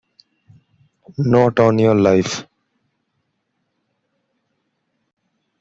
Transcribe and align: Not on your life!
Not 1.19 1.59
on 1.59 1.77
your 1.77 1.93
life! 1.93 2.47